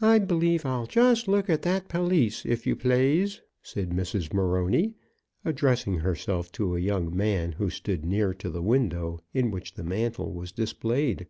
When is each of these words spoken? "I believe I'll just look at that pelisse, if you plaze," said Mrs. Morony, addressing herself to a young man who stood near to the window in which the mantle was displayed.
"I 0.00 0.18
believe 0.18 0.66
I'll 0.66 0.88
just 0.88 1.28
look 1.28 1.48
at 1.48 1.62
that 1.62 1.86
pelisse, 1.88 2.44
if 2.44 2.66
you 2.66 2.74
plaze," 2.74 3.40
said 3.62 3.90
Mrs. 3.90 4.32
Morony, 4.34 4.94
addressing 5.44 5.98
herself 6.00 6.50
to 6.58 6.74
a 6.74 6.80
young 6.80 7.16
man 7.16 7.52
who 7.52 7.70
stood 7.70 8.04
near 8.04 8.34
to 8.34 8.50
the 8.50 8.62
window 8.62 9.20
in 9.32 9.52
which 9.52 9.74
the 9.74 9.84
mantle 9.84 10.32
was 10.32 10.50
displayed. 10.50 11.28